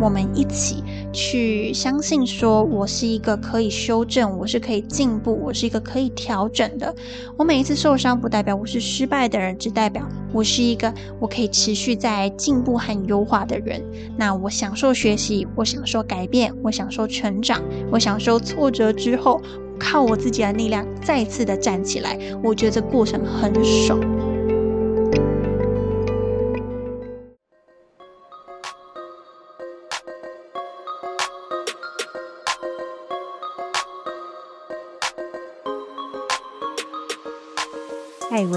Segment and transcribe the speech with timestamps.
[0.00, 0.82] 我们一起
[1.12, 6.94] 去相信，说我是一个可以修正，我是可以进步，我是一个可以调整的。
[7.36, 13.82] 我每一次受伤，不代表我是失败的人，只代表我是一个我可以持续在进步和优化的人。
[14.16, 19.40] 那我享受学习，我享受改变，我享受成长，我享受挫折之后，
[19.78, 22.18] 靠我自己的力量再次的站起来。
[22.42, 23.98] 我觉得这过程很爽。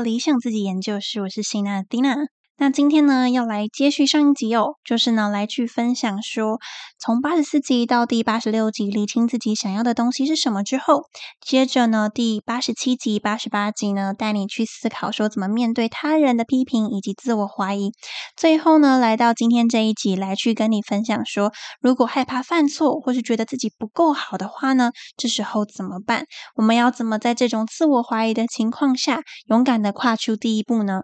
[0.00, 2.14] 理想自己研究室，我是辛娜蒂娜。
[2.58, 6.56] 那今天呢，要来接续上一集哦，就是呢，来去分享说，
[6.98, 11.02] 从八十四集到第八十六集，理清自己想要的东西是什么之后，
[11.38, 17.92] 接着呢，第八十七集、八十八集呢，带你去思考说，怎么面对他人的批评以及自我怀疑。
[18.38, 26.24] 最后呢，来到今天这一集，来去跟你分享说，如果害怕犯错，或是觉得自己不够好的话呢，这时候怎么办？
[26.54, 31.02] 我们要怎么在这种自我怀疑的情况下，勇敢的跨出第一步呢？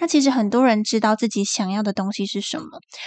[0.00, 2.66] 那其实很多人知道自己想要的东西是什么，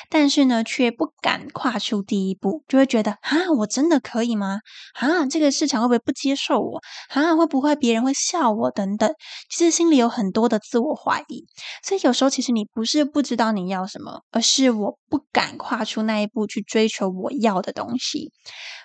[0.09, 4.59] 但是呢，却不敢跨出第一步，就会觉得啊，我真的可以吗？
[4.99, 6.81] 啊，这个市场会不会不接受我？
[7.09, 8.69] 啊，会不会别人会笑我？
[8.71, 9.09] 等等，
[9.49, 11.45] 其实心里有很多的自我怀疑。
[11.83, 18.31] 所以有时候其实你不是不知道你要什么，而是我不敢跨出那一步去追求我要的东西。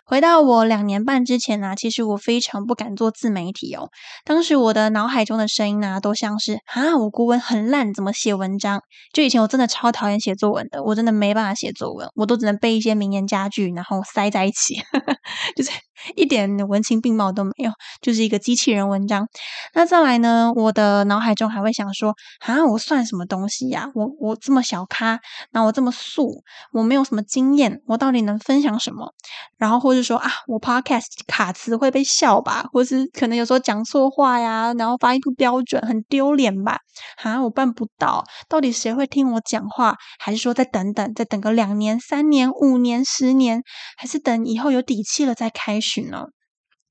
[0.04, 3.88] 回到我两年半之前呢，其实我非常不敢做自媒体哦。
[4.24, 8.80] 当时我的脑海中的声音呢，都像是啊，我国文很烂，怎么写文章？
[9.12, 14.76] 就以前我真的超讨厌写作文的，我真的没办法写作文，我都只能背一些名言佳句，然后塞在一起，
[15.56, 15.70] 就是
[16.14, 17.70] 一点文情并茂都没有，
[18.00, 19.28] 就是一个机器人文章。
[19.74, 23.90] 那再来呢，我的脑海中还会想说啊，我算什么东西呀？
[23.94, 25.18] 我我这么小咖，
[25.52, 26.42] 那我这么素，
[26.72, 29.12] 我没有什么经验，我到底能分享什么？
[29.58, 36.78] 然后或是说啊，我 podcast 卡词会被笑吧，或是可能有时候讲错话呀，然后发音不标准，很丢脸吧？
[37.22, 39.96] 啊，我办不到，到底谁会听我讲话？
[40.18, 43.62] 还是说再等等，再等个两年、三年、五年、十年，
[43.96, 46.26] 还是等以后有底气了再开始呢？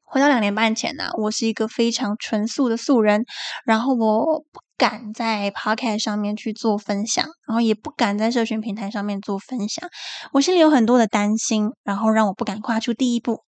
[0.07, 3.25] 回到两年半前呢，我是一个非常纯素的素人，
[3.65, 9.89] 然后我不敢在 podcast 上面去做分享，然后也不敢在社群平台上面做分享，
[10.31, 13.41] 我心里有很多的担心，然后让我不敢跨出第一步。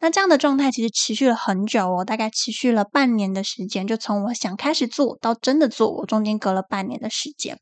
[0.00, 7.56] 那这样的状态其实持续了很久哦，大概持续了半年的时间，就从我想开始做到真的做，我中间隔了半年的时间。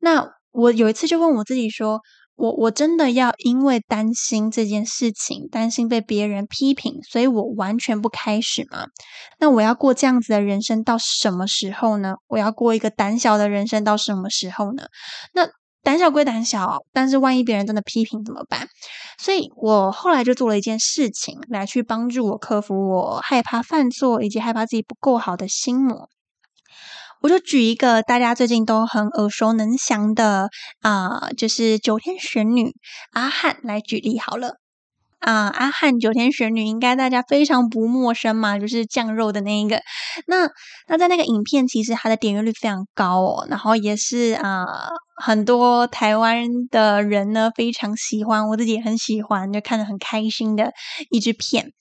[0.00, 2.00] 那我有一次就问我自己说。
[2.36, 8.86] 我我真的要因为担心这件事情，担心被别人批评，所以我完全不开始吗？
[9.38, 12.14] 那我要过这样子的人生到什么时候呢？
[12.26, 14.84] 我要过一个胆小的人生到什么时候呢？
[15.32, 15.48] 那
[15.82, 18.66] 胆小归胆小，但是万一别人真的批评怎么办？
[19.18, 26.08] 所以我后来就做了一件事情，来去帮助我克服我害怕犯错以及害怕自己不够好的心魔。
[27.24, 30.50] 我就举一个大家最近都很耳熟能详的
[30.82, 32.74] 啊，就是九天玄女
[33.12, 34.56] 阿汉来举例好了。
[35.20, 39.80] 啊，阿汉九天玄女应该大家非常不陌生嘛，就是酱肉的那一个。
[40.26, 40.50] 那
[40.86, 44.66] 那在那个影片，其实它的点阅率非常高哦，然后也是啊。
[45.16, 50.72] 很多台湾的人呢非常喜欢，我自己也很喜欢，就看着很开心的
[51.10, 51.72] 一支片。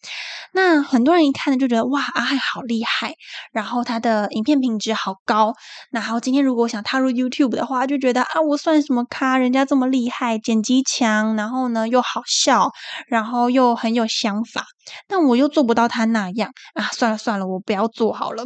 [0.54, 3.16] 那很多人一看呢就觉得哇，阿汉好厉害，
[3.52, 5.54] 然后他的影片品质好高。
[5.92, 9.38] 然后，今天如果我想踏入 YouTube 的话，就觉得啊，我算什么咖？
[9.38, 12.72] 人家这么厉害，剪辑强，然后呢又好笑，
[13.08, 14.66] 然后又很有想法，
[15.08, 18.44] 但我又做不到他那样啊，算了算了，我不要做好了。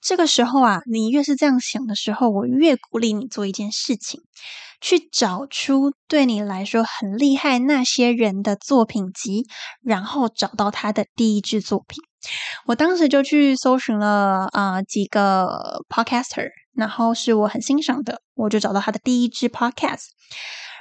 [0.00, 4.20] 这个时候啊，你越是这样想的时候，我越鼓励你做一件事情，
[4.80, 9.46] 去找出对你来说很厉害那些人的作品集，
[9.82, 12.02] 然后找到他的第一支作品。
[12.66, 20.06] 我当时就去搜寻了啊几个 podcaster，然后是我很欣赏的，我就找到他的第一支 podcast。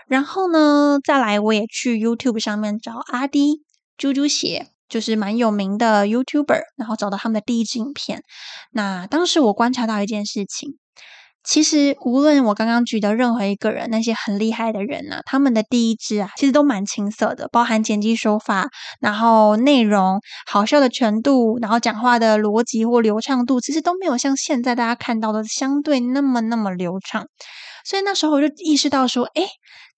[0.07, 3.63] 然后呢，再来我也去 YouTube 上面找阿迪
[3.98, 4.68] 猪猪鞋。
[4.89, 8.24] 就是蛮有名的 YouTuber，然后找到他们的第一支影片。
[8.71, 10.77] 那当时我观察到一件事情，
[11.44, 18.69] 其实无论我刚刚举的任何一个人，那些很厉害的人呢，他们的第一支啊，其实都蛮青涩的，包含剪辑手法，
[19.00, 27.27] 然后内容好笑的程度，然后讲话的逻辑或流畅度，其实都没有像现在大家看到的相对那么那么流畅。
[27.85, 29.44] 所以那时候我就意识到说，哎。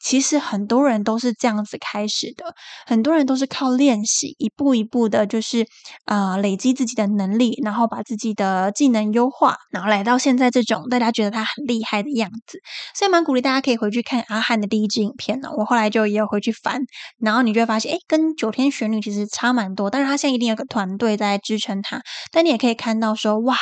[0.03, 2.55] 其实很多人都是这样子开始的，
[2.87, 5.67] 很多人都是靠练习，一步一步的，就是
[6.05, 12.59] 啊累积自己的能力，然后把自己的技能优化，然后来到现在这种大家觉得他很厉害的样子。
[12.95, 15.49] 所以蛮鼓励大家可以回去看阿汉的第一支影片呢。
[15.55, 16.81] 我后来就也有回去翻，
[17.19, 19.91] 然后你就会发现，哎，跟九天玄女其实差蛮多。
[19.91, 22.01] 但是他现在一定有个团队在支撑他。
[22.31, 23.55] 但你也可以看到说，哇，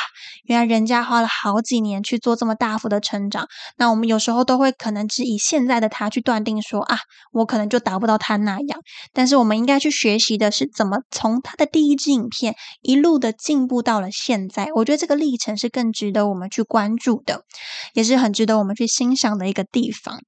[0.44, 3.46] 原来人家花了好几年去做这么大幅的成长。
[3.76, 6.24] 那我们有时候都会可能只以现在的他去。
[6.30, 6.96] 断定说啊，
[7.32, 8.80] 我可能就达不到他那样，
[9.12, 14.68] 但是我们应该去学习的是怎么从他的第一支影片一路的进步到了现在。
[14.76, 17.42] 我觉得这个历程是更值得我们去关注的，
[17.94, 20.20] 也是很值得我们去欣赏的一个地方。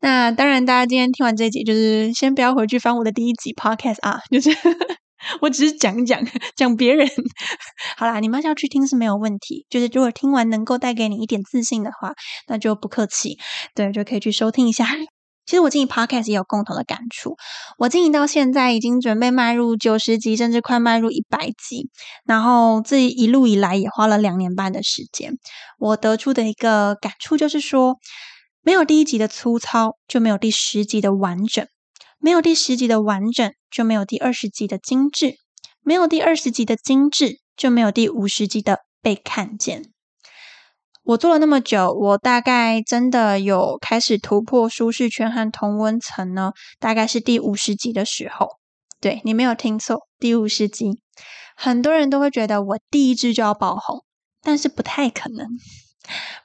[0.00, 4.50] 那当然，大家今天听完这一集，就是先不要回去翻我的第一集 podcast 啊，就是
[5.42, 6.18] 我只是讲讲
[6.56, 7.06] 讲别人。
[7.98, 12.14] 好啦，你们要去听是没有问题，就是如果听完能够带给你一点自信的话，
[12.48, 13.38] 那就不客气，
[13.74, 14.86] 对，就可以去收听一下。
[15.50, 17.34] 其实我经营 podcast 也有共同的感触。
[17.76, 21.90] 我经营到现在已经准备迈入九十集，甚至快迈入一百集。
[22.24, 25.40] 然后这一路以来也花了两年半的时间。
[25.80, 27.96] 我得出的一个感触就是说，
[28.62, 31.64] 没有第一集的粗糙，就没有第十集的完整；
[32.20, 35.32] 没有第十集的完整，就没有第二十集的精致；
[35.82, 39.89] 没有第二十集的精致，就没有第五十集的被看见。
[41.10, 46.52] 我做了那么久，我大概真的有开始突破舒适圈和同温层呢。
[46.78, 48.46] 大概是第五十集的时候，
[49.00, 51.00] 对你没有听错，第五十集。
[51.56, 54.04] 很多人都会觉得我第一支就要爆红，
[54.40, 55.48] 但是不太可能。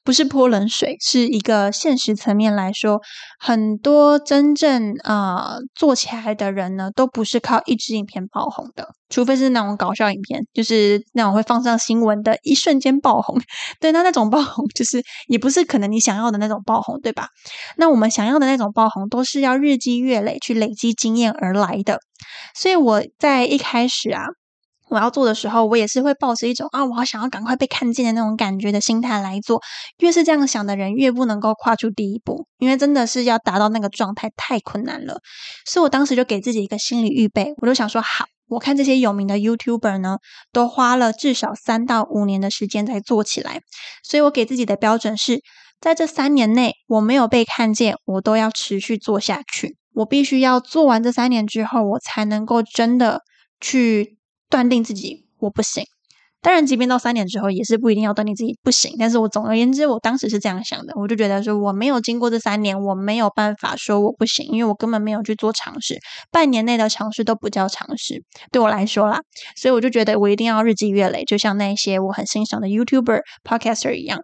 [0.03, 3.01] 不是泼冷水，是一个现实层面来说，
[3.39, 13.39] 很多真正啊做起来的人呢，都不是靠一支影片爆红的，除非是那种搞笑影片，就是那种会放上新闻的，一瞬间爆红。
[13.79, 17.29] 对，那那种爆红，就是也不是可能你想要的那种爆红，对吧？
[17.77, 22.00] 那我们想要的那种爆红，都是要日积月累去累积经验而来的。
[22.53, 24.25] 所以我在一开始啊。
[24.89, 29.61] 我要做的时候，我也是会抱着一种啊，我好想要赶快被看见的那种感觉的心态来做。
[29.97, 35.19] 越是这样想的人，越不能够跨出第一步，因为真的是要达到那个状态太困难了。
[35.65, 40.17] 所以我当时就给自己一个心理预备，我就想说，好，我看这些有名的 YouTuber 呢，
[40.51, 43.61] 都花了至少三到五年的时间才做起来，
[44.03, 45.41] 所以我给自己的标准是
[45.81, 49.77] 在这三年内我没有被看见，我都要持续做下去。
[49.95, 53.21] 我必须要做完这三年之后，我才能够真的
[53.59, 54.17] 去。
[54.56, 55.84] 断定自己我不行，
[56.42, 58.96] 当然，即便到三年之后，也是不一定要断定自己不行。
[58.98, 66.00] 但是我总而言之，我当时是这样想的，我就觉得说，我没有经过这三年，我没有办法说我不行，因为我根本没有去做尝试，
[66.31, 69.19] 半年内的尝试都不叫尝试，对我来说啦。
[69.57, 74.22] 所以我就觉得我一定要日积月累，就像那些我很欣赏的 YouTuber、Podcaster 一样，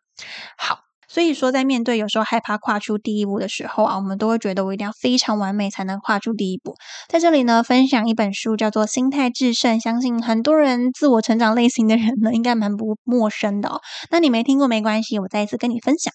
[0.57, 0.90] 好。
[1.13, 6.75] 所以说，在面对有时候害怕跨出第一步的时候啊，我们都会觉得我一定要非常完美才能跨出第一步。
[7.09, 13.81] 在这里呢，分享一本书叫做《心态制胜》，相信很多人自我成长类型的人呢，应该蛮不陌生的哦。
[14.09, 16.13] 那你没听过没关系，我再一次跟你分享。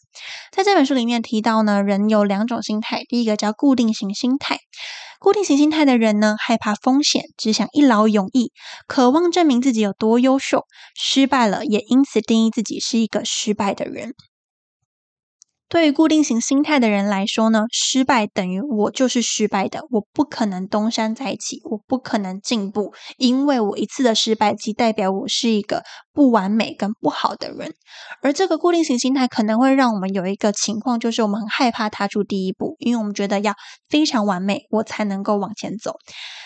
[0.50, 4.60] 在这本书里面提到呢，人有两种心态，第一个叫固定型心态。
[5.20, 8.50] 固定型心态的人呢，害怕风险，只想一劳永逸，
[8.86, 14.14] 渴望证明自己有多优秀，失败了也因此定义自己是一个失败的人。
[15.68, 25.82] 对于固定型心态的人来说呢，失败等于我就是失败的，我不可能东山再起，我不可能进步，因为我一次的失败即代表我是一个
[26.12, 27.74] 不完美跟不好的人。
[28.22, 33.54] 而这个固定型心态可能会让我们有一个情况，就是我们很害怕踏出第一步，因为我们觉得要
[33.88, 35.96] 非常完美，我才能够往前走。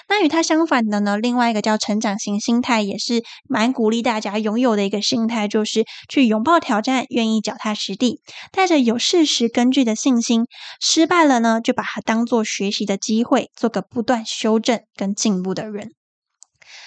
[0.09, 8.99] 那与它相反的呢，另外一个叫成长型心态，也是蛮鼓励大家拥有的一个心态，就是去拥抱挑战，愿意脚踏实地，带着有。
[9.11, 10.45] 事实根据的信心，
[10.81, 15.91] 失败了呢，就把它当做学习的机会，做个不断修正跟进步的人。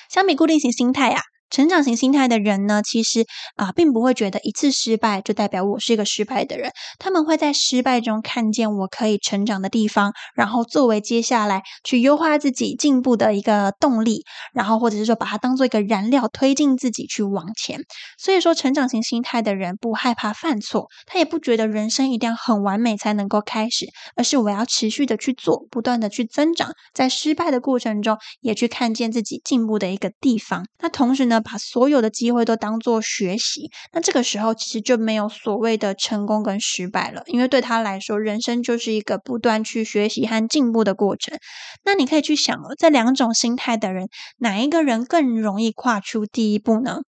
[0.09, 1.21] 相比固定型心态啊。
[1.53, 6.71] 成长型心态的人呢，其实啊，并不会觉得一次失败就代表我是一个失败的人。
[6.97, 17.79] 他们会在失败中看见我可以成长的地方，然后作为接下来去优化自己进步的一个动力，然后或者是说把它当做一个燃料，推进自己去往前。
[18.17, 30.65] 所以说，成长型心态的人不害怕犯错，他也不觉得人生一定要很完美才能够开始，而是我要持续的去做，不断的去增长，在失败的过程中也去看见自己进步的一个地方。
[30.79, 31.42] 那同时呢？
[31.43, 41.37] 把所有的机会都当做学习，那这个时候其实就没有所谓的成功跟失败了，因为对他来说，人生就是一个不断去学习和进步的过程。
[41.83, 44.07] 那你可以去想哦，这两种心态的人，
[44.37, 47.01] 哪一个人更容易跨出第一步呢？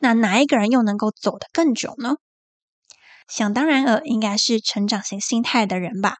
[0.00, 2.16] 那哪一个人又能够走得更久呢？
[3.28, 6.16] 想当然尔，应该是成长型心态的人吧。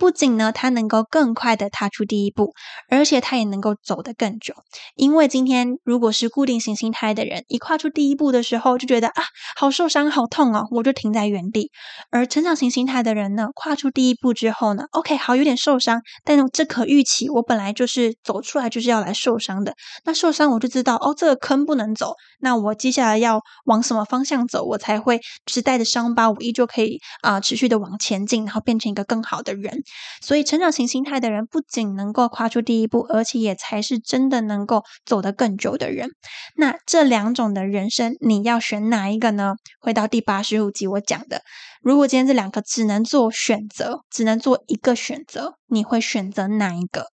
[0.00, 2.54] 不仅呢，他能够更快的踏出第一步，
[2.88, 4.54] 而且他也能够走得更久。
[4.96, 9.22] 因为今天如果是固定型心态的人，一跨出第一步的时候，就觉得啊，
[9.56, 11.70] 好受伤，好痛哦，我就停在原地。
[12.10, 19.74] 而成长型心态的人呢，跨出第一步之后呢，OK，好，有点受伤，但这可预期，我本来就是走出来就是要来受伤的。
[20.06, 29.82] 那受伤我就知道，哦，这个坑不能走，那我接下来要往什么方向走，我才会是带着伤疤，我依旧可以啊，持续的往前进，然后变成一个更好的人。
[30.22, 36.08] 所以，成长型心态的人不仅能够跨出第一步，而且也才是真的能够走得更久的人。
[36.56, 39.54] 那这两种的人生，你要选哪一个呢？
[39.80, 41.42] 回到第八十五集我讲的，
[41.82, 47.06] 如果今天这两个只能做选择，只能做一个选择，你会选择哪一个？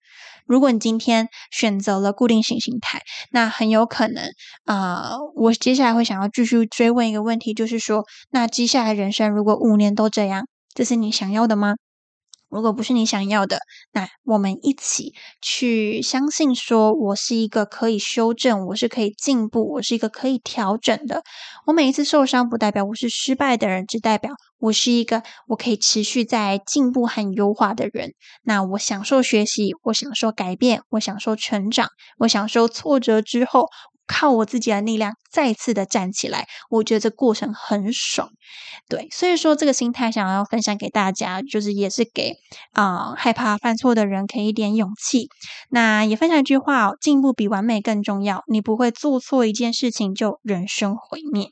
[0.47, 3.01] 如果你今天选择了固定型心态，
[3.31, 4.25] 那很有可能
[4.67, 11.77] 啊，我接下来会想要继续追问一个问题，就是说，那接下来人生如果五年都这样，这是你想要的吗？
[12.55, 13.59] 如果不是你想要的，
[13.93, 21.25] 那我们一起去相信，说我是一个可以修正，我是可以进步，我是一个可以调整的。
[21.67, 28.13] 我每一次受伤，不代表我是失败的人，只代表我是一个我可以持续在进步和优化的人。
[28.45, 33.67] 那我享受学习，我享受改变，我享受成长，我享受挫折之后。
[34.07, 38.29] 靠我自己的力量再次的站起来，我觉得这过程很爽，
[38.89, 42.35] 对，所以说这个心态想要分享给大家，就是也是给
[42.73, 45.29] 啊害怕犯错的人给一点勇气。
[45.71, 48.43] 那也分享一句话哦，进步比完美更重要。
[48.47, 51.49] 你不会做错一件事情就人生毁灭。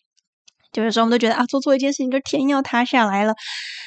[0.74, 3.34] 有的时候我们都觉得啊，做错一件事情就天要塌下来了，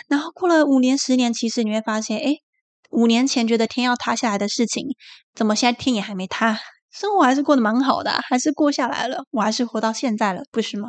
[0.07, 2.35] 然后过了五年、十年，其实你会发现，哎，
[2.91, 4.85] 五年前觉得天要塌下来的事情，
[5.33, 6.59] 怎么现在天也还没塌？
[6.97, 10.87] 生活还是过得蛮好的，还是过下来了，我还是活到现在了，不是吗？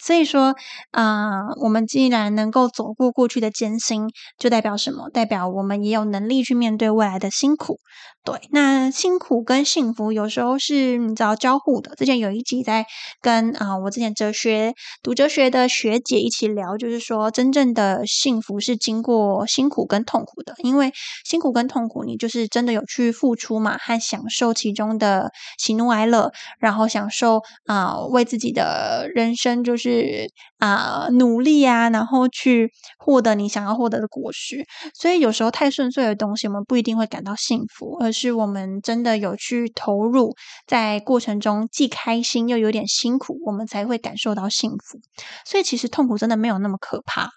[0.00, 0.56] 所以说，
[0.90, 5.08] 啊，我们既然能够走过过去的艰辛，就代表什么？
[5.10, 7.78] 代表我们也有能力去面对未来的辛苦。
[8.26, 11.94] 对，那辛苦跟幸福有时候是你知道交互的。
[11.94, 12.84] 之前有一集在
[13.20, 20.92] 跟啊，我之前哲学读哲学的学姐一起聊，就是说真正的幸福是经过辛苦跟痛苦的，因为
[21.24, 30.28] 辛苦跟痛苦，你就是真的有去付出嘛，和享受其中的喜怒哀乐，然后享受啊，为自己的人生就是
[30.58, 34.66] 啊努力啊，然后去获得你想要获得的果实。
[34.94, 40.34] 所以有时候太顺遂的东西，我们不一定会感到幸福，而是我们真的有去投入，
[40.66, 44.98] 在过程中既开心又有点辛苦，我们才会感受到幸福。
[45.44, 47.28] 所以其实痛苦真的没有那么可怕，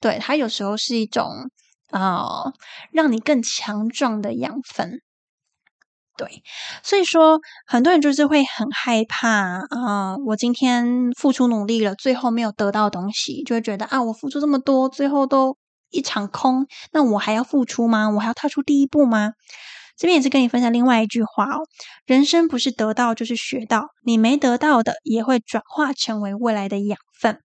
[0.00, 1.26] 对它有时候是一种
[1.90, 2.52] 啊，
[2.92, 5.00] 让你更强壮的养分。
[6.16, 6.42] 对，
[6.82, 9.28] 所以说很多人就是会很害怕
[9.70, 15.56] 啊，我今天付出努力了，最后没有得到东西，就会觉得啊，我付出这么多，最后都
[15.90, 18.10] 一场空，那我还要付出吗？
[18.10, 19.30] 我还要踏出第一步吗？
[19.98, 21.66] 这边也是跟你分享另外一句话哦，
[22.06, 27.40] 人生不是得到就是学到，你没得到的也会转化成为未来的养分。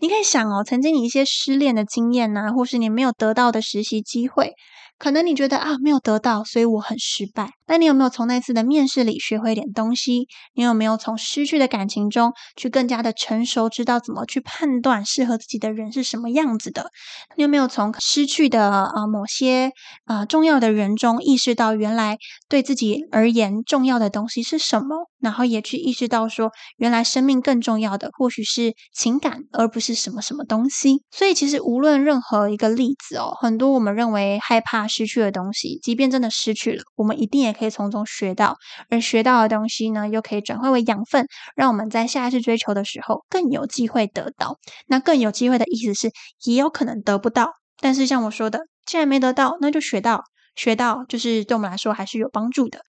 [0.00, 4.52] 你可以想哦，曾经你一些失恋的经验呐，或是你没有得到的实习机会。
[4.98, 7.50] 可能你觉得啊没有得到，所以我很失败。
[7.66, 10.26] 那你有没有从那次的面试里学会一点东西？
[10.54, 16.90] 你有没有从失去的感情中去更加的成熟，知道怎么去判断适合自己的人是什么样子的？
[17.36, 19.72] 你有没有从失去的啊某些
[20.06, 22.16] 啊重要的人中意识到原来
[22.48, 25.10] 对自己而言重要的东西是什么？
[25.20, 31.02] 然后也去意识到说，原来生命更重要的或许是情感，而不是什么什么东西。
[31.10, 38.56] 所以其实无论任何一个例子哦，很多我们认为害怕失去的东西，即便真的失去了，我们一定也可以从中学到，
[38.90, 44.58] 而学到的东西呢，又可以转化为养分，让我们在下一次追求的时候更有机会得到。
[44.86, 46.10] 那更有机会的意思是，
[46.44, 47.50] 也有可能得不到。
[47.80, 50.22] 但是像我说的，既然没得到，那就学到，
[50.54, 52.80] 学到就是对我们来说还是有帮助的。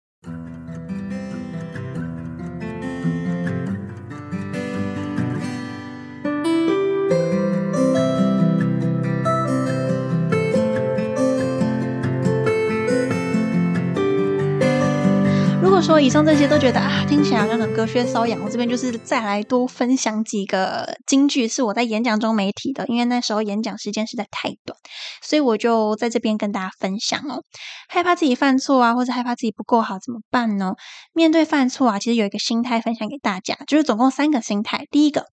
[15.88, 18.38] 说以上这些都觉得啊，听起来好像很隔靴搔痒。
[18.44, 24.77] 我这边就是再来多分享几个金句，是我在演讲中没提的，因为那时候演讲时间实在太短，
[25.24, 27.41] 所以我就在这边跟大家分享哦。
[27.88, 30.74] 害怕自己犯错啊，或者害怕自己不够好怎么办呢？
[31.13, 34.86] 面对犯错啊，其实有一个心态分享给大家，就是总共三个心态。
[34.91, 35.24] 第一个，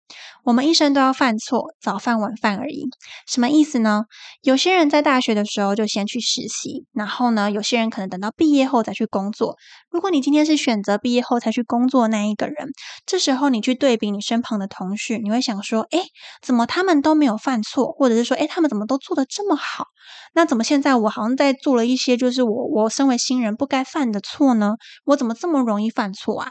[0.45, 2.85] 我们一生都要犯错，早饭晚饭而已。
[3.27, 4.05] 什么意思呢？
[4.43, 9.57] 有些人在大学的时候就先去实习，然后呢，有些人可能等到毕业后再去工作。
[9.91, 12.71] 如果你今天是选择毕业后才去工作那一个人，
[13.07, 16.01] 这时候你去对比你身旁的同事，你会想说：哎，
[16.43, 17.93] 怎么他们都没有犯错？
[17.93, 19.87] 或者是说：哎，他们怎么都做得这么好？
[20.35, 24.75] 那怎么现在我好像在做了一些就是我我身为新人不该犯的错呢？
[25.05, 26.51] 我怎么这么容易犯错啊？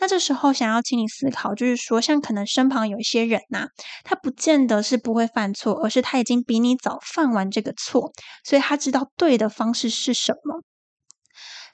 [0.00, 3.68] 那这时候想要请你思考，就是说，像可能身旁有一些人呐，
[4.02, 8.12] 他不见得是不会犯错，而是他已经比你早犯完这个错，
[8.44, 10.62] 所以他知道对的方式是什么。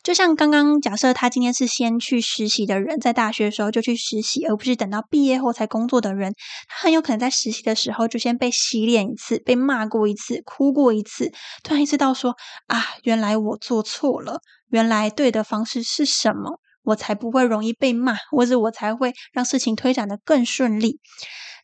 [0.03, 6.33] 就像刚刚假设他今天是先去实习的人，在大学的时候就去实习，而不是等到毕业后才工作的人，
[6.69, 11.31] 他很有可能在实习的时候就先被洗脸一次，被骂过一次，哭过一次，
[11.63, 12.35] 突然意识到说
[12.69, 14.41] 啊，原来我做错了，
[14.71, 20.99] 原来对的方式是什么，我才不会容易被骂，或者我才会让事情推展的更顺利。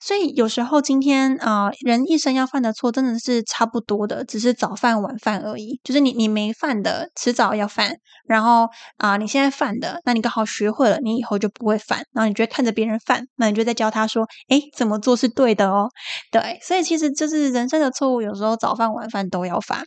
[0.01, 5.81] 所以有时候今天啊，人一生要犯的错真的是差不多的，只是早犯晚犯而已。
[5.83, 7.91] 就是你你没犯的，迟早要犯；
[8.27, 12.05] 然后啊，你现在犯的，那你刚好学会了，你以后就不会犯。
[12.13, 15.89] 然后你就会看着别人犯，那你就在教他说：“哎，怎么做是对的哦。”
[16.31, 19.83] 对，所以其实就是人生的错误，有时候早犯晚犯都要犯。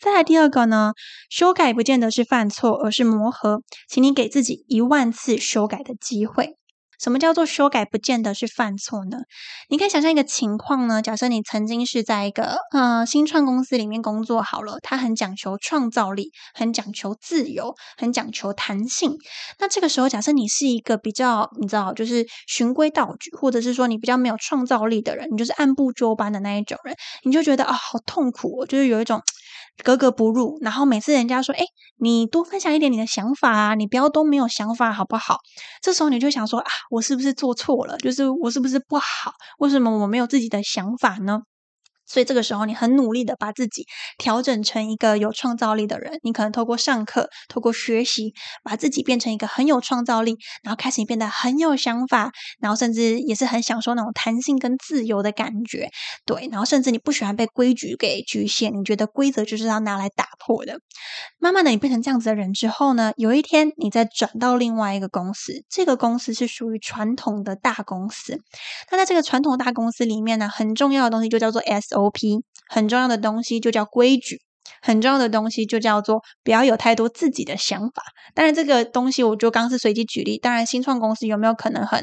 [0.00, 0.92] 再来第二个呢，
[1.30, 6.56] 修改不见得是犯错，而是磨合，请你给自己一万次修改的机会。
[6.98, 7.84] 什么叫做修改？
[7.84, 9.16] 不见得是犯错呢？
[9.68, 19.16] 你可以想象一个情况呢，假设你曾经是在一个呃新创公司里面工作好了，它很讲求创造力，很讲求自由，很讲求弹性。
[19.58, 29.20] 那这个时候，假设你是一个比较你知道，就是循规蹈矩，或者是说你比较没有创造力的人，你就是按部就班的那一种人，你就觉得啊，好痛苦，哦就是有一种。
[29.82, 31.64] 格格不入，然后每次人家说：“哎，
[31.98, 35.38] 你多分享一点你的想法啊，你不要都没有想法，好不好？”
[35.82, 37.96] 这时候你就想说：“啊，我是不是做错了？
[37.98, 39.32] 就是我是不是不好？
[39.58, 41.40] 为什么我没有自己的想法呢？”
[42.06, 43.86] 所以这个时候，你很努力的把自己
[44.18, 46.18] 调整成一个有创造力的人。
[46.22, 55.88] 你可能透过上课、透过学习，把自己变成一个很有创造力，然后开始变得很有想法，然后甚至也是很享受那种弹性跟自由的感觉。
[56.26, 60.78] 对，然后甚至你不喜欢被规矩给局限，你觉得规则就是要拿来打破的。
[61.38, 68.38] 慢慢的，你变成这样子的人之后呢，有一天你再转到另外一个公司，这个公司是属于传统的大公司。
[68.90, 71.91] 那在这个传统大公司里面呢，很重要的东西就叫做 S。
[71.92, 74.40] O P 很重要的东西就叫规矩，
[74.80, 78.02] 很重要的东西就叫做不要有太多自己的想法。
[78.34, 80.38] 当然，这个东西我就刚是随机举例。
[80.38, 82.02] 当然，新创公司有没有可能很？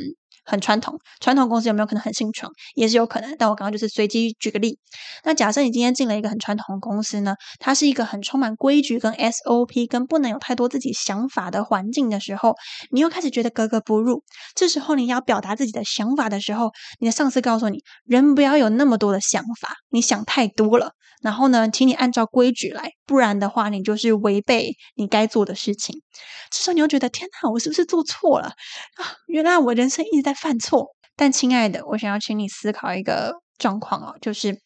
[0.49, 3.35] 很传统，传统公司有没有可能很新创，也是有可能。
[3.37, 4.79] 但我刚刚就是随机举个例。
[5.23, 12.55] 那假设你今天进了一个很传统的公司呢，它是一个很充满规矩、跟 SOP、跟不能有太多自己想法的环境的时候，
[12.89, 14.23] 你又开始觉得格格不入。
[14.55, 20.93] 这时候你要表达自己的想法的时候，你的上司告诉你，人不要有那么多的想法，你想太多了。
[21.21, 26.03] 然后呢，请你按照规矩来，不然的话，你就是违背你该做的事情。
[26.51, 28.49] 这时候你又觉得，天哪，我是不是做错了
[28.97, 29.01] 啊？
[29.25, 30.95] 原来我人生一直在犯错。
[31.15, 34.61] 但亲爱的，我想要请你思考一个状况哦，就是。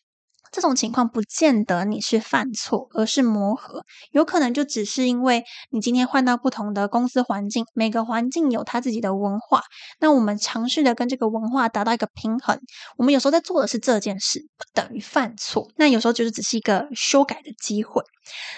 [0.56, 9.64] 这种情况不见得你是犯错，而是磨合，有可能就只是因为你今天换到不同的公司环境，每个环境有他自己的文化，
[10.00, 12.60] 那我们尝试的跟这个文化达到一个平衡。
[12.98, 18.04] 我们有时候在做的是这件事，不等于犯错，那有时候就是只是一个修改的机会。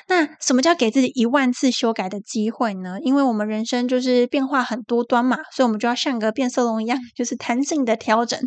[0.08, 2.97] 那什么叫给自己一万次修改的机会呢？
[3.01, 8.39] 因为我们人生就是变化很多端嘛，所以我们就要像个变色龙一样，就是弹性的调整。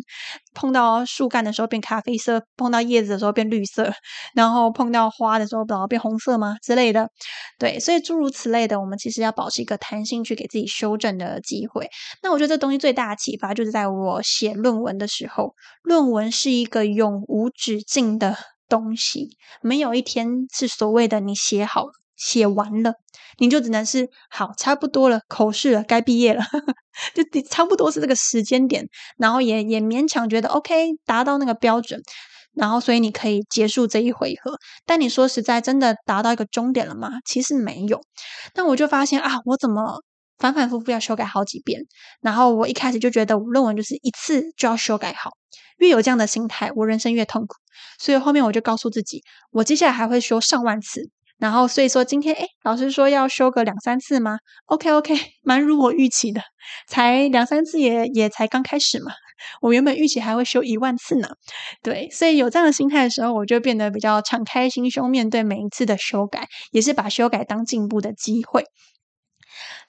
[0.53, 3.91] 碰到树干的时候变咖啡色，碰到叶子的时候变绿色，
[4.33, 7.09] 然后碰到花的时候，不知道变红色吗之类的？
[7.57, 11.87] 对，所以诸如此类的，我们其实要保持一个弹性，去给自己修正的机会。
[12.23, 15.53] 那我觉得这东西最大的启发，就是在我写论文的时候，
[15.83, 18.35] 论文是一个永无止境的。
[18.69, 19.29] 东西
[19.61, 22.93] 没有一天是所谓的你写好写完了，
[23.37, 26.43] 你就只能是好差不多了，口试了，该毕业了，
[27.15, 28.85] 就差不多是这个时间点，
[29.17, 32.01] 然后也也勉强觉得 OK 达到那个标准，
[32.53, 34.57] 然后所以你可以结束这一回合。
[34.85, 37.09] 但你说实在，真的达到一个终点了吗？
[37.25, 38.01] 其实没有。
[38.53, 40.01] 那我就发现啊，我怎么
[40.39, 41.81] 反反复复要修改好几遍？
[42.21, 45.31] 然后我一开始就觉得我论文就是一次就要修改好。
[45.77, 47.55] 越有这样的心态，我人生越痛苦。
[47.99, 49.21] 所以后面我就告诉自己，
[49.51, 56.41] 我接下来还会修上万次，然后所以说今天诶老师说要修个两三次吗？OK OK， 蛮如我预期的，
[56.87, 59.13] 才两三次也也才刚开始嘛。
[59.61, 61.29] 我原本预期还会修一万次呢，
[61.81, 68.65] 对，所以有这样的心态的时候，我就变得比较敞开心胸面对每一次的修改，也是把修改当进步的机会。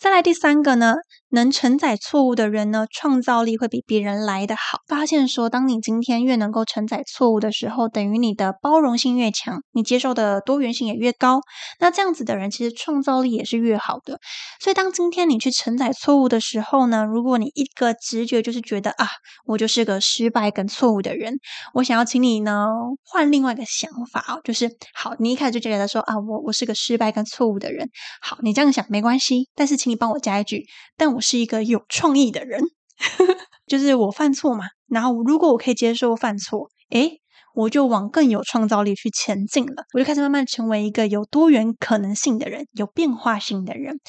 [0.00, 0.94] 再来第三个呢，
[1.30, 4.80] 能承载错误的人呢，创造力会比别人来得好。
[4.88, 11.40] 发现说，当你今天越能够承载错误的时候，等于你的包容性越强，你接受的多元性也越高。
[11.78, 14.18] 那这样子的人，其实创造力也是越好的。
[14.60, 19.06] 所以，当今天你去承载错误的时候呢，如果你一个直觉就是觉得啊，
[19.44, 21.34] 我就是个失败跟错误的人，
[21.74, 22.68] 我想要请你呢
[23.04, 27.86] 换另外一个想法哦，就是好，你一开始就觉得说啊，我我是个失败跟错误的人。
[28.22, 29.90] 好，你这样想没关系，但是请。
[29.90, 30.64] 你帮我加一句，
[30.96, 32.62] 但我是一个有创意的人，
[33.66, 34.64] 就是我犯错嘛。
[34.88, 37.20] 然后如果我可以接受犯错，诶，
[37.54, 39.84] 我就往更有创造力去前进了。
[39.94, 44.00] 我就开始慢慢成为一个有多元可能性的人，有变化性的人。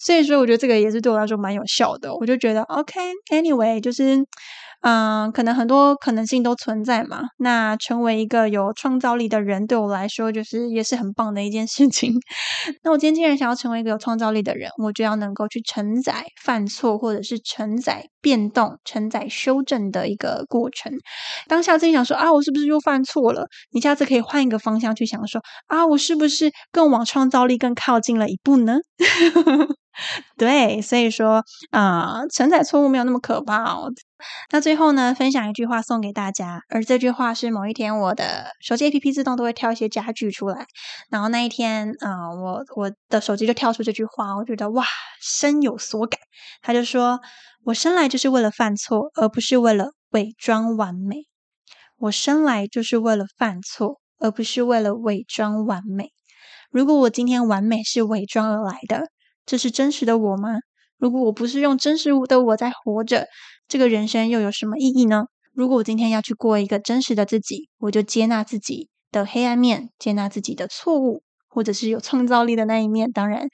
[0.00, 2.14] 所以说，我觉得这个也是对我来说蛮有效的。
[2.14, 4.24] 我就觉得，OK，Anyway，就是。
[4.82, 7.22] 嗯，可能很多可能性都存在嘛。
[7.38, 12.14] 那成为一个有创造力的人，对我来说就是也是很棒的一件事情。
[12.82, 20.90] 那我今天既然想要成为一个有创造力的人，我就要能够去承载犯错，或者是承载变动、承载修正的一个过程。
[21.46, 23.46] 当下自己想说啊，我是不是又犯错了？
[23.72, 28.78] 你下次可以换一个方向去想，说啊，我是不是更往创造力更靠近了一步呢？
[30.38, 33.90] 对，所以说啊，承载错误没有那么可怕哦。
[34.50, 40.66] 那最后呢，分享一句话送给大家，而这句话是某一天我的手机 APP 自动都会跳一些家具出来，
[41.10, 44.84] 然后那一天啊，我我的手机就跳出这句话，我觉得哇，
[45.20, 46.20] 深有所感。
[46.62, 47.20] 他就说
[47.64, 51.26] ：“我生来就是为了犯错，而不是为了伪装完美。
[51.98, 56.10] 我生来就是为了犯错，而不是为了伪装完美。
[56.70, 59.08] 如果我今天完美是伪装而来的。”
[59.46, 60.60] 这是真实的我吗？
[60.96, 63.26] 如果我不是用真实的我在活着，
[63.70, 65.26] 这个人生又有什么意义呢？
[65.54, 73.12] 如果我今天要去过一个真实的自己，我就接纳自己的黑暗面，接纳自己的错误，或者是有创造力的那一面。
[73.12, 73.46] 当然，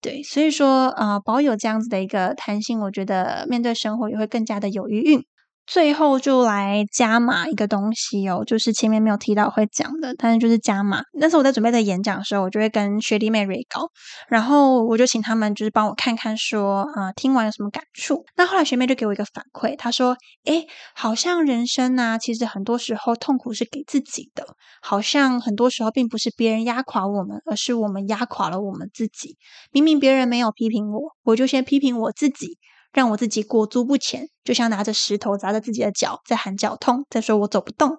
[0.00, 5.22] 对，所以说啊，保有这样子的一个弹性，我觉得面对生活也会更加的有余韵。
[5.70, 11.04] 最后就来加码一个东西哦，就是前面没有提到会讲的，但是就是加码。
[11.12, 13.88] 那时候我在准备的演讲的时候，我就会跟学弟妹瑞高，
[14.28, 18.24] 然后我就请他们就是帮我看看，说啊听完有什么感触。
[18.36, 24.44] 那后来学妹就给我一个反馈，她说：“诶，好像人生呢，其实很多时候痛苦是给自己的，
[24.82, 29.36] 好像很多时候并不是别人压垮我们，而是我们压垮了我们自己。
[29.70, 32.58] 明明别人没有批评我，我就先批评我自己。”
[32.92, 37.98] 让我自己裹足不前，就像拿着石头砸着自己的脚，在喊脚痛，在说我走不动。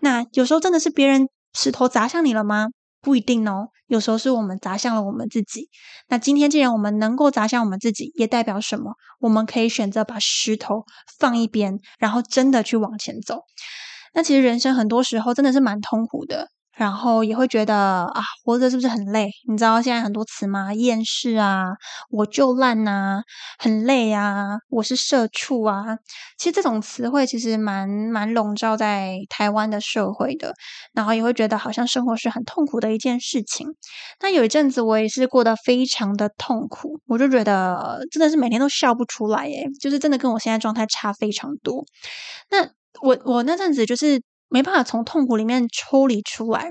[0.00, 2.68] 那有时候真的是别人石头砸向你了吗？
[3.00, 5.68] 不一定哦，有时候是我们砸向了我们自己。
[6.08, 8.92] 那今天既然我们能够砸向我们自己，也代表什么？
[9.18, 10.84] 我们可以选择把石头
[11.18, 13.40] 放一边，然后真的去往前走。
[14.14, 16.48] 那其实人生很多时候真的是蛮痛苦的。
[16.82, 19.30] 然后也会觉得啊，活着是不是很累？
[19.48, 20.74] 你知道现在很多词吗？
[20.74, 21.66] 厌世啊，
[22.10, 23.22] 我就烂呐，
[23.56, 25.84] 很累啊，我是社畜啊。
[26.36, 30.52] 其实这种词汇其实蛮蛮笼罩在台湾的社会的。
[30.92, 33.68] 然后也会觉得好像生活是很痛苦的一件事情。
[34.20, 41.84] 那有一阵子我也是过得非常的痛苦，我就觉得真的是每天都笑不出来耶，就是真的跟我现在状态差非常多。
[42.50, 42.68] 那
[43.02, 44.20] 我我那阵子就是。
[44.52, 46.68] 没办法从痛苦里面抽离出来，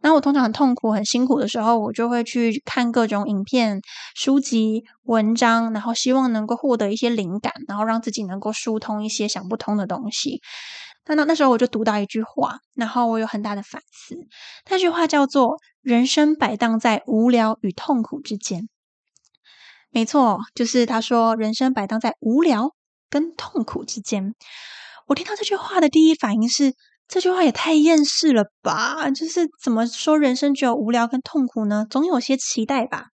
[0.00, 3.82] 那我通常很痛苦、很辛苦的时候，我就会去看各种影片、
[4.14, 10.40] 书籍、文章，然后希望能够获得一些灵感，然后让自己能够疏通一些想不通的东西。
[11.06, 14.16] 那那那时候我就读到一句话，然后我有很大的反思。
[14.70, 18.68] 那句话叫做“人生摆荡在无聊与痛苦之间”。
[19.90, 22.74] 没错，就是他说“人生摆荡在无聊
[23.10, 24.34] 跟痛苦之间”。
[25.08, 26.74] 我听到这句话的第一反应是。
[27.08, 29.10] 这句话也太厌世了吧！
[29.10, 31.86] 就是怎么说人生只有无聊跟痛苦呢？
[31.88, 33.06] 总有些期待吧。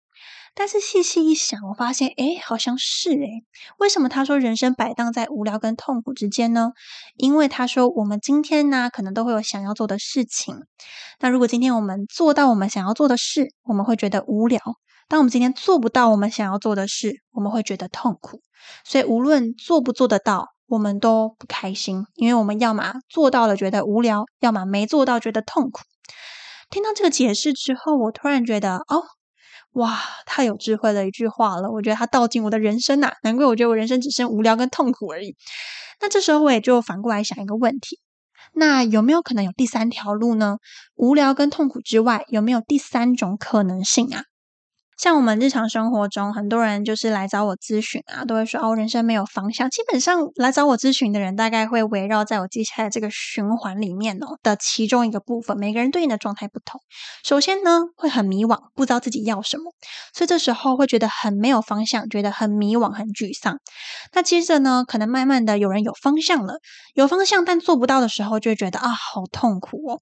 [0.55, 3.27] 但是细细一想，我发现，哎，好像是哎。
[3.77, 6.71] 为什么他说人生摆荡在无聊跟痛苦之间呢？
[7.17, 10.55] 因为他说我们今天呢，可能都会有想要做的事情。
[11.19, 14.59] 那如果今天我们做到我们想要做的事，我们会觉得无聊；
[15.07, 18.41] 当我们今天做不到我们想要做的事，我们会觉得痛苦。
[18.85, 20.52] 所以无论做不做得到。
[20.67, 25.81] 我们都不开心，因为我们要么做到了觉得无聊，要么没做到觉得痛苦。
[26.69, 29.03] 听到这个解释之后，我突然觉得，哦，
[29.73, 31.69] 哇，太有智慧的一句话了！
[31.69, 35.35] 我觉得它道尽我的人生呐，难怪我觉得我人生只剩无聊跟痛苦而已。
[36.01, 37.99] 那这时候我也就反过来想一个问题：
[38.53, 40.57] 那有没有可能有第三条路呢？
[40.95, 44.23] 无聊跟痛苦之外，有没有第三种可能性啊？
[45.03, 49.69] 像我们日常生活中，很多人就是来找我咨询啊，都会说哦，人生没有方向。
[49.69, 55.57] 基本上来找我咨询的人，大概会围绕在我接下来这个循环里面哦的其中一个部分。
[55.59, 56.79] 每个人对应的状态不同。
[57.21, 59.73] 首先呢，会很迷惘，不知道自己要什么，
[60.13, 63.59] 所以这时候会觉得很没有方向，觉得很迷惘、很沮丧。
[64.13, 66.59] 那接着呢，可能慢慢的有人有方向了，
[66.93, 69.99] 有方向但做不到的时候，就会觉得啊，好痛苦哦。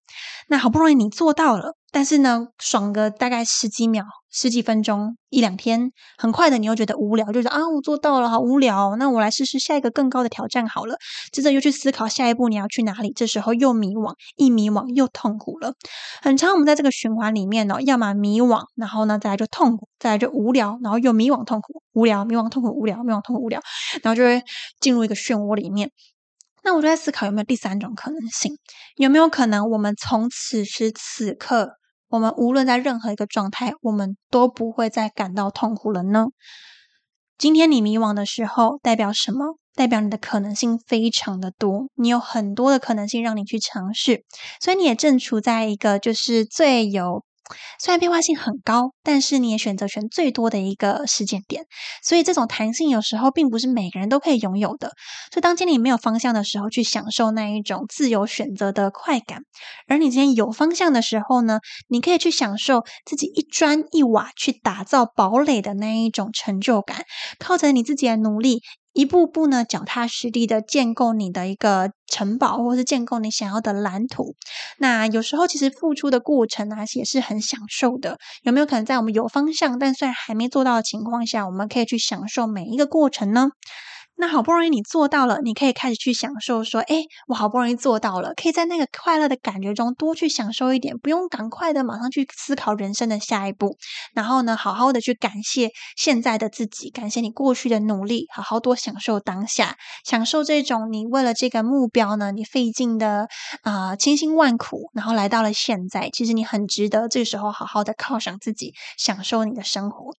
[0.48, 1.76] 那好不容易你做到了。
[1.94, 10.96] 但是呢，爽个大概十几秒、十几分钟、一两天，很快的你又觉得无聊，就是啊，我做到了，好无聊，那我来试试下一个更高的挑战好了。
[11.34, 15.74] 接着又去思考下一步你要去哪里，这时候又迷惘，一迷惘又痛苦了。
[16.22, 23.60] 很长，我们在这个循环里面呢，要么迷惘，然后呢再来就痛苦，再来就无聊，然后又迷惘、痛苦、无聊、迷惘、痛苦、无聊、迷惘、痛苦、无聊，
[24.02, 24.42] 然后就会
[24.80, 25.92] 进入一个漩涡里面。
[26.64, 28.58] 那我就在思考有没有第三种可能性，
[28.96, 31.81] 有没有可能我们从此时此刻。
[32.12, 36.28] 我们无论在任何一个状态，我们都不会再感到痛苦了呢。
[37.38, 39.58] 今天你迷惘的时候，代表什么？
[39.74, 44.26] 代表你的可能性非常的多，你有很多的可能性让你去尝试，
[44.60, 47.24] 所以你也正处在一个就是最有。
[47.80, 51.66] 虽然变化性很高，但是你也选择权最多的一个时间点，
[52.04, 54.90] 所以这种弹性有时候并不是每个人都可以拥有的。
[55.32, 59.40] 所以当今天你没有方向的时候，去享受那一种自由选择的快感；
[59.88, 67.06] 而你今天有方向的时候呢，你可以去享受自己一砖一瓦去打造堡垒的那一种成就感，
[67.40, 68.62] 靠着你自己的努力。
[68.94, 74.36] 一步步呢，脚踏实地的建构你的一个城堡，或是建构你想要的蓝图。
[74.78, 78.18] 那有时候其实付出的过程啊，也是很享受的。
[78.44, 83.50] 有没有可能在我们有方向，但虽然还没做到的情况下，我们可以去享受每一个过程呢？
[84.16, 93.78] 那好不容易你做到了，你可以开始去享受，说，哎，我好不容易做到了，可以在那个快乐的感觉中多去享受一点，不用赶快的马上去思考人生的下一步。
[94.14, 103.28] 然后呢，好好的去感谢现在的自己，感谢你过去的努力，好好多享受当下，享受这种你为了这个目标呢，你费尽的
[103.64, 110.14] 啊千辛万苦，然后来到了现在，其实你很值得这个时候好好的犒赏自己，享受你的生活。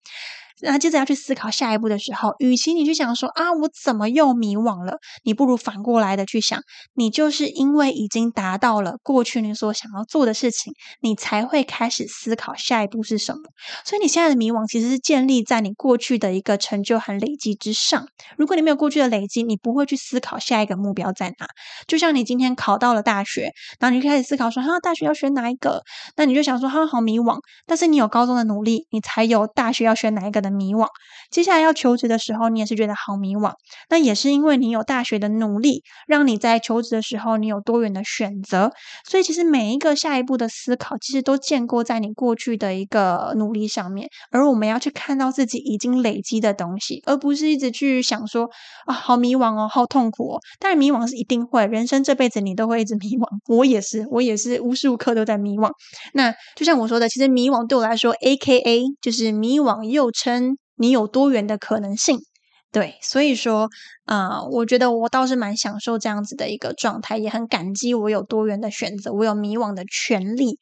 [0.62, 4.98] 那接着要去思考下一步的时候，与其你去想说啊，我怎么又迷惘了？
[5.25, 6.61] 你不如反过来的去想，
[6.94, 13.40] 你就是因为已经达到了过去你所想要做的事情，你才会开始思考下一步是什么。
[13.85, 18.07] 所以你现在的迷惘其实是建立在你过去的一个成就和累积之上。
[18.38, 21.48] 如果你没有过去的累积，你不会去思考下一个目标在哪。
[21.88, 25.83] 就像你今天考到了大学，然后你就开始思考说，哈，大学要选哪一个？
[26.16, 27.38] 那你就想说，哈，好迷惘。
[27.66, 30.52] 但是你有高中的努力，你才有大学要选哪一个的。
[30.53, 30.87] 迷惘，
[31.31, 33.53] 接下来要求职的时候，你也是觉得好迷惘。
[33.88, 38.71] 那也是因为你有大学的努力，让你在求职的时候，你有多元的选择。
[39.09, 44.09] 所以，其实每一个下一步的思考，其实都建构在你过去的一个努力上面。
[44.31, 48.49] 而我们要去看到自己已经累积的东西，而不是一直去想说
[48.87, 50.41] 啊，好迷惘哦，好痛苦哦。
[50.59, 53.27] 当然，迷惘是一定会，人生这辈子你都会一直迷惘。
[53.49, 55.71] 我也是，我也是无时无刻都在迷惘。
[56.15, 60.41] 那就像我说的，其实迷惘对我来说，A K A 就是迷惘，又称。
[60.83, 62.18] 你有多元的可能性，
[62.73, 63.68] 对，所以说，
[64.05, 70.59] 啊，我觉得我倒是蛮享受这样子的一个状态，也很感激我有多元的选择，我有迷惘的权利。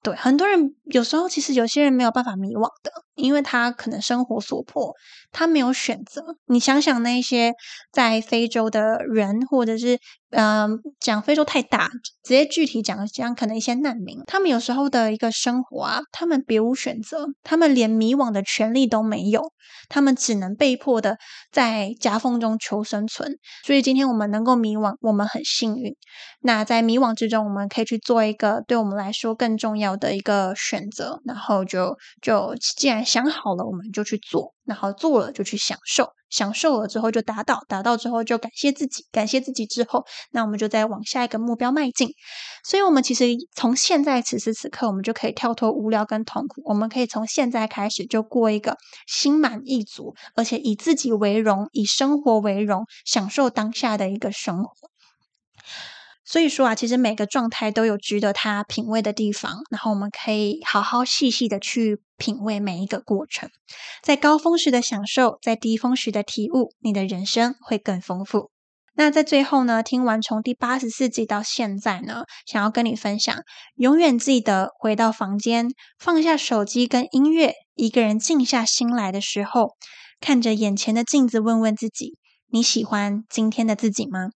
[0.00, 4.94] 对，很多人有时候其实有些人没有办法迷惘的，因为他可能生活所迫，
[5.34, 6.22] 他没有选择。
[6.46, 7.52] 你想想那些
[7.92, 9.98] 在非洲的人，或者是
[10.30, 11.88] 嗯，讲非洲太大，
[12.22, 19.52] 直接具体讲讲，可能一些难民，他们有时候的一个生活啊，他们别无选择，他们连迷惘的权利都没有，
[19.88, 21.18] 他们只能被迫的
[21.52, 23.38] 在夹缝中求生存。
[23.64, 25.94] 所以今天我们能够迷惘，我们很幸运。
[26.40, 29.94] 那在迷惘之中，我们可以去做一个对我们来说更重要。
[29.94, 42.10] 的一个选择，然后就就既然想好了，我们就去做，然后做了就去享受，享受了之后就达到，达到之后就感谢自己，感谢自己之后，那我们就再往下一个目标迈进。
[42.64, 54.70] 所以，我们其实从现在此时此刻，我们就可以跳脱无聊跟痛苦，我们可以从现在开始就过一个心满意足，而且以自己为荣，以生活为荣，享受当下的一个生活。
[56.26, 63.50] 所以说啊，其实每个状态都有值得他品味的地方，然后我们可以好好细细的去品味每一个过程，
[64.02, 68.50] 在高峰时的享受，在低峰时的体悟，你的人生会更丰富。
[68.96, 73.36] 那在最后呢，听完从第八十四集到现在呢，想要跟你分享，
[73.74, 79.72] 永远记得回到房间，放下手机跟音乐，一个人静下心来的时候，
[80.20, 82.16] 看着眼前的镜子，问问自己，
[82.52, 84.28] 你喜欢今天的自己吗？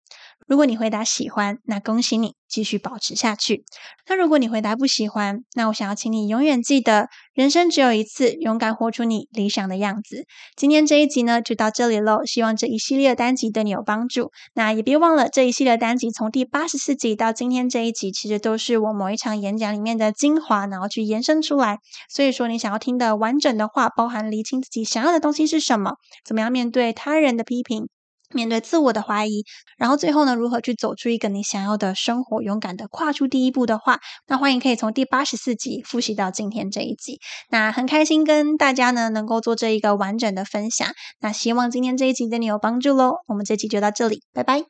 [0.48, 3.64] 如果你回答喜欢，那恭喜你，继续保持下去。
[4.08, 10.24] 那如果你回答不喜欢，那我想要请你永远记得，人生只有一次，勇敢活出你理想的样子。
[10.56, 12.24] 今天这一集呢，就到这里喽。
[12.24, 14.30] 希望这一系列的单集对你有帮助。
[14.54, 21.76] 那也别忘了，这一系列单集从第八十四集到今天这一集，其实都是我某一场演讲里面的精华，然后去延伸出来。
[22.08, 27.90] 所以说，你想要听的完整的话，包含厘清自己想要的东西是什么，怎么样面对他人的批评。
[28.34, 29.44] 面对自我的怀疑，
[29.78, 37.20] 然后最后呢，如何去走出一个你想要的生活，勇敢的跨出第一步的话，那欢迎可以从第八十四集复习到今天这一集。
[37.50, 40.88] 那很开心跟大家呢能够做这一个完整的分享。
[41.20, 43.14] 那希望今天这一集对你有帮助喽。
[43.26, 44.64] 我们这集就到这里，拜拜。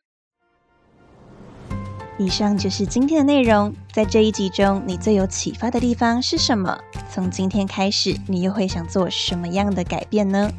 [2.20, 3.72] 以上就是今天的内容。
[3.92, 6.76] 在这一集中，你最有启发的地方是什么？
[7.08, 10.50] 从今天开始，你又会想做什么样的改变呢？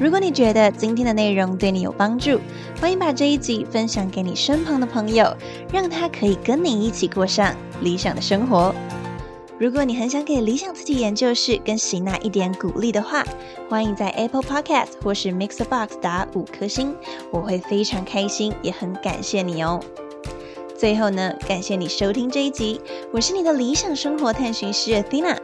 [0.00, 2.40] 如果你觉得今天的内容对你有帮助，
[2.80, 5.36] 欢迎把这一集分享给你身旁的朋友，
[5.72, 8.74] 让他可以跟你一起过上理想的生活。
[9.58, 13.24] 如果你很想给理想自己研究室跟喜娜一点鼓励的话，
[13.68, 16.96] 欢迎在 Apple Podcast 或是 Mixbox 打五颗星，
[17.30, 19.78] 我会非常开心，也很感谢你哦。
[20.76, 22.80] 最后呢，感谢你收听这一集，
[23.12, 25.36] 我是你的理想生活探寻师 Athena，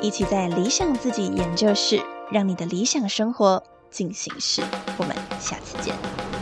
[0.00, 3.62] 一起在理想自己研究室，让你的理想生活。
[3.90, 4.62] 进行式，
[4.98, 6.35] 我们下次见。